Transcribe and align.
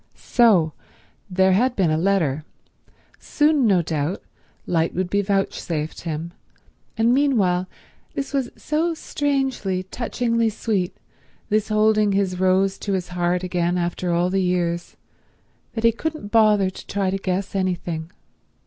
So 0.15 0.73
there 1.29 1.51
had 1.51 1.75
been 1.75 1.91
a 1.91 1.95
letter. 1.99 2.43
Soon, 3.19 3.67
no 3.67 3.83
doubt, 3.83 4.23
light 4.65 4.95
would 4.95 5.11
be 5.11 5.21
vouchsafed 5.21 6.01
him, 6.01 6.33
and 6.97 7.13
meanwhile 7.13 7.67
this 8.15 8.33
was 8.33 8.49
so 8.57 8.95
strangely, 8.95 9.83
touchingly 9.83 10.49
sweet, 10.49 10.97
this 11.49 11.67
holding 11.67 12.13
his 12.13 12.39
Rose 12.39 12.79
to 12.79 12.93
his 12.93 13.09
heart 13.09 13.43
again 13.43 13.77
after 13.77 14.11
all 14.11 14.31
the 14.31 14.41
years, 14.41 14.97
that 15.75 15.83
he 15.83 15.91
couldn't 15.91 16.31
bother 16.31 16.71
to 16.71 16.87
try 16.87 17.11
to 17.11 17.17
guess 17.19 17.53
anything. 17.53 18.09